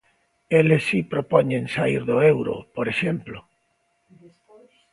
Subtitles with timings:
[0.59, 3.37] Eles si propoñen saír do euro, por exemplo.